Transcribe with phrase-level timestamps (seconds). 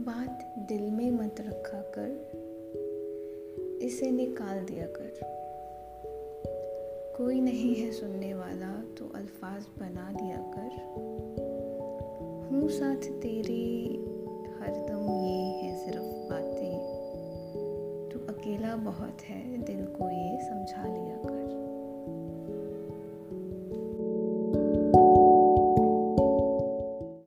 [0.00, 2.10] बात दिल में मत रखा कर,
[3.82, 5.20] इसे निकाल दिया कर।
[7.16, 10.70] कोई नहीं है सुनने वाला तो अल्फाज बना दिया कर।
[12.50, 13.86] हूँ साथ तेरे
[14.60, 16.76] हरदम ये है सिर्फ़ बातें।
[18.12, 20.69] तू अकेला बहुत है, दिल को ये समझ